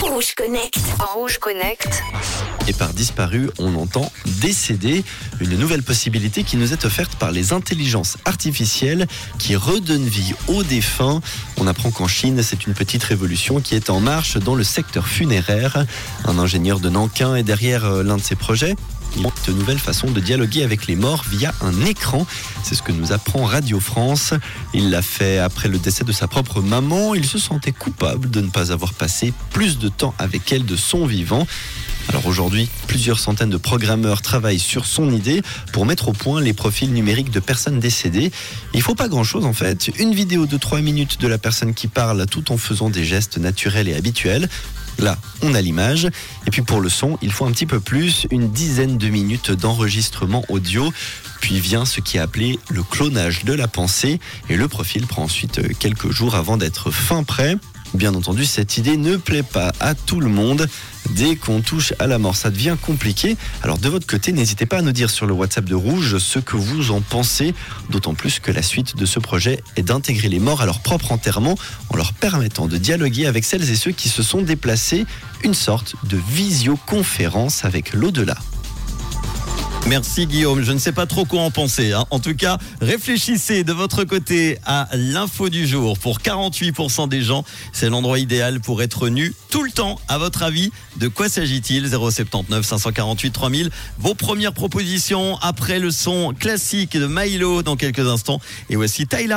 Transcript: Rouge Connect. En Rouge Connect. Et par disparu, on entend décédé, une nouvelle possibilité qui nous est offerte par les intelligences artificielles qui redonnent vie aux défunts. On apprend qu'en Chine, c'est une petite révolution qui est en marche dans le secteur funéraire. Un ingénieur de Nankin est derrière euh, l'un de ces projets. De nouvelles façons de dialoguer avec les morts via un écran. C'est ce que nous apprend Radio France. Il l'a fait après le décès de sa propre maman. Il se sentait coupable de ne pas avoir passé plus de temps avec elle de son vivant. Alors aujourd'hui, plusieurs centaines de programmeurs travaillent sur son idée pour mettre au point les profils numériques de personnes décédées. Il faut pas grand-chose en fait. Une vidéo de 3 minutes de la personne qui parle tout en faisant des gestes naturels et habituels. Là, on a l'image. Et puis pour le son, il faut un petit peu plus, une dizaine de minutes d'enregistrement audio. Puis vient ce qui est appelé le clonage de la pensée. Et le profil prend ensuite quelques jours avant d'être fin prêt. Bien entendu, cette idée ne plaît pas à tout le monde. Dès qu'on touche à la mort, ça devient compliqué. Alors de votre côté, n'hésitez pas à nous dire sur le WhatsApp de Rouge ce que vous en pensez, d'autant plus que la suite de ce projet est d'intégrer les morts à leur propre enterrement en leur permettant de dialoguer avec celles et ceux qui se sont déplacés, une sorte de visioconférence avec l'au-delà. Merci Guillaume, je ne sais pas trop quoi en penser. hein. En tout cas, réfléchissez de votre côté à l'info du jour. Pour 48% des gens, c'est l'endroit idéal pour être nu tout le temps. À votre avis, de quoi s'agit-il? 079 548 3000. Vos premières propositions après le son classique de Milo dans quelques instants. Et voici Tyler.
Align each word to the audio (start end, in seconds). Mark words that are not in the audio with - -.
Rouge 0.00 0.34
Connect. 0.34 0.78
En 1.00 1.18
Rouge 1.18 1.38
Connect. 1.38 2.02
Et 2.66 2.72
par 2.72 2.92
disparu, 2.92 3.50
on 3.58 3.74
entend 3.76 4.10
décédé, 4.40 5.04
une 5.40 5.56
nouvelle 5.56 5.82
possibilité 5.82 6.42
qui 6.42 6.56
nous 6.56 6.72
est 6.72 6.84
offerte 6.84 7.14
par 7.16 7.30
les 7.30 7.52
intelligences 7.52 8.16
artificielles 8.24 9.06
qui 9.38 9.56
redonnent 9.56 10.08
vie 10.08 10.34
aux 10.48 10.62
défunts. 10.62 11.20
On 11.56 11.66
apprend 11.66 11.90
qu'en 11.90 12.08
Chine, 12.08 12.42
c'est 12.42 12.66
une 12.66 12.74
petite 12.74 13.04
révolution 13.04 13.60
qui 13.60 13.74
est 13.74 13.90
en 13.90 14.00
marche 14.00 14.36
dans 14.38 14.54
le 14.54 14.64
secteur 14.64 15.06
funéraire. 15.06 15.84
Un 16.24 16.38
ingénieur 16.38 16.80
de 16.80 16.88
Nankin 16.88 17.36
est 17.36 17.42
derrière 17.42 17.84
euh, 17.84 18.02
l'un 18.02 18.16
de 18.16 18.22
ces 18.22 18.36
projets. 18.36 18.76
De 19.16 19.52
nouvelles 19.52 19.78
façons 19.78 20.10
de 20.10 20.20
dialoguer 20.20 20.62
avec 20.62 20.86
les 20.86 20.94
morts 20.94 21.24
via 21.28 21.52
un 21.60 21.84
écran. 21.86 22.26
C'est 22.62 22.74
ce 22.74 22.82
que 22.82 22.92
nous 22.92 23.12
apprend 23.12 23.44
Radio 23.44 23.80
France. 23.80 24.34
Il 24.74 24.90
l'a 24.90 25.02
fait 25.02 25.38
après 25.38 25.68
le 25.68 25.78
décès 25.78 26.04
de 26.04 26.12
sa 26.12 26.28
propre 26.28 26.60
maman. 26.60 27.14
Il 27.14 27.24
se 27.24 27.38
sentait 27.38 27.72
coupable 27.72 28.30
de 28.30 28.40
ne 28.40 28.48
pas 28.48 28.70
avoir 28.70 28.92
passé 28.92 29.32
plus 29.50 29.78
de 29.78 29.88
temps 29.88 30.14
avec 30.18 30.52
elle 30.52 30.64
de 30.64 30.76
son 30.76 31.06
vivant. 31.06 31.46
Alors 32.08 32.26
aujourd'hui, 32.26 32.68
plusieurs 32.86 33.18
centaines 33.18 33.50
de 33.50 33.58
programmeurs 33.58 34.22
travaillent 34.22 34.58
sur 34.58 34.86
son 34.86 35.12
idée 35.12 35.42
pour 35.72 35.84
mettre 35.84 36.08
au 36.08 36.12
point 36.12 36.40
les 36.40 36.54
profils 36.54 36.90
numériques 36.90 37.30
de 37.30 37.40
personnes 37.40 37.80
décédées. 37.80 38.32
Il 38.72 38.80
faut 38.80 38.94
pas 38.94 39.08
grand-chose 39.08 39.44
en 39.44 39.52
fait. 39.52 39.90
Une 39.98 40.14
vidéo 40.14 40.46
de 40.46 40.56
3 40.56 40.80
minutes 40.80 41.20
de 41.20 41.28
la 41.28 41.36
personne 41.36 41.74
qui 41.74 41.86
parle 41.86 42.24
tout 42.26 42.50
en 42.50 42.56
faisant 42.56 42.88
des 42.88 43.04
gestes 43.04 43.36
naturels 43.36 43.88
et 43.88 43.94
habituels. 43.94 44.48
Là, 44.98 45.16
on 45.42 45.54
a 45.54 45.60
l'image. 45.60 46.08
Et 46.46 46.50
puis 46.50 46.62
pour 46.62 46.80
le 46.80 46.88
son, 46.88 47.18
il 47.22 47.30
faut 47.30 47.44
un 47.44 47.52
petit 47.52 47.66
peu 47.66 47.78
plus, 47.78 48.26
une 48.30 48.50
dizaine 48.50 48.98
de 48.98 49.08
minutes 49.08 49.52
d'enregistrement 49.52 50.44
audio. 50.48 50.92
Puis 51.40 51.60
vient 51.60 51.84
ce 51.84 52.00
qui 52.00 52.16
est 52.16 52.20
appelé 52.20 52.58
le 52.68 52.82
clonage 52.82 53.44
de 53.44 53.52
la 53.52 53.68
pensée. 53.68 54.18
Et 54.48 54.56
le 54.56 54.66
profil 54.66 55.06
prend 55.06 55.24
ensuite 55.24 55.60
quelques 55.78 56.10
jours 56.10 56.34
avant 56.34 56.56
d'être 56.56 56.90
fin 56.90 57.22
prêt. 57.22 57.56
Bien 57.94 58.14
entendu, 58.14 58.44
cette 58.44 58.76
idée 58.76 58.96
ne 58.96 59.16
plaît 59.16 59.42
pas 59.42 59.72
à 59.80 59.94
tout 59.94 60.20
le 60.20 60.28
monde. 60.28 60.68
Dès 61.10 61.36
qu'on 61.36 61.62
touche 61.62 61.94
à 61.98 62.06
la 62.06 62.18
mort, 62.18 62.36
ça 62.36 62.50
devient 62.50 62.76
compliqué. 62.80 63.36
Alors 63.62 63.78
de 63.78 63.88
votre 63.88 64.06
côté, 64.06 64.30
n'hésitez 64.32 64.66
pas 64.66 64.78
à 64.78 64.82
nous 64.82 64.92
dire 64.92 65.08
sur 65.08 65.26
le 65.26 65.32
WhatsApp 65.32 65.64
de 65.64 65.74
Rouge 65.74 66.18
ce 66.18 66.38
que 66.38 66.56
vous 66.56 66.90
en 66.90 67.00
pensez, 67.00 67.54
d'autant 67.88 68.12
plus 68.12 68.40
que 68.40 68.52
la 68.52 68.62
suite 68.62 68.96
de 68.96 69.06
ce 69.06 69.18
projet 69.18 69.62
est 69.76 69.82
d'intégrer 69.82 70.28
les 70.28 70.38
morts 70.38 70.60
à 70.60 70.66
leur 70.66 70.80
propre 70.80 71.12
enterrement 71.12 71.56
en 71.88 71.96
leur 71.96 72.12
permettant 72.12 72.66
de 72.66 72.76
dialoguer 72.76 73.26
avec 73.26 73.44
celles 73.44 73.70
et 73.70 73.76
ceux 73.76 73.92
qui 73.92 74.10
se 74.10 74.22
sont 74.22 74.42
déplacés, 74.42 75.06
une 75.42 75.54
sorte 75.54 75.94
de 76.04 76.18
visioconférence 76.30 77.64
avec 77.64 77.94
l'au-delà. 77.94 78.36
Merci 79.88 80.26
Guillaume, 80.26 80.62
je 80.62 80.72
ne 80.72 80.78
sais 80.78 80.92
pas 80.92 81.06
trop 81.06 81.24
quoi 81.24 81.40
en 81.40 81.50
penser. 81.50 81.92
hein. 81.94 82.04
En 82.10 82.18
tout 82.18 82.34
cas, 82.34 82.58
réfléchissez 82.82 83.64
de 83.64 83.72
votre 83.72 84.04
côté 84.04 84.58
à 84.66 84.86
l'info 84.92 85.48
du 85.48 85.66
jour. 85.66 85.98
Pour 85.98 86.18
48% 86.18 87.08
des 87.08 87.22
gens, 87.22 87.42
c'est 87.72 87.88
l'endroit 87.88 88.18
idéal 88.18 88.60
pour 88.60 88.82
être 88.82 89.08
nu 89.08 89.32
tout 89.48 89.62
le 89.62 89.70
temps. 89.70 89.98
À 90.06 90.18
votre 90.18 90.42
avis, 90.42 90.70
de 90.98 91.08
quoi 91.08 91.30
s'agit-il? 91.30 91.88
079 91.88 92.66
548 92.66 93.30
3000. 93.30 93.70
Vos 93.98 94.12
premières 94.14 94.52
propositions 94.52 95.38
après 95.40 95.78
le 95.78 95.90
son 95.90 96.34
classique 96.38 96.94
de 96.98 97.06
Milo 97.06 97.62
dans 97.62 97.76
quelques 97.76 98.06
instants. 98.06 98.40
Et 98.68 98.76
voici 98.76 99.06
Tyler. 99.06 99.26